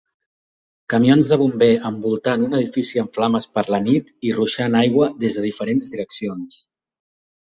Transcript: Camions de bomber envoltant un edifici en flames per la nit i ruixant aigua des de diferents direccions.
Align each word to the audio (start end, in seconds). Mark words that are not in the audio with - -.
Camions 0.93 1.27
de 1.31 1.37
bomber 1.41 1.67
envoltant 1.89 2.45
un 2.47 2.55
edifici 2.61 3.03
en 3.03 3.11
flames 3.17 3.45
per 3.57 3.65
la 3.75 3.79
nit 3.89 4.09
i 4.29 4.33
ruixant 4.39 4.77
aigua 4.79 5.11
des 5.25 5.37
de 5.39 5.43
diferents 5.47 5.91
direccions. 5.97 6.61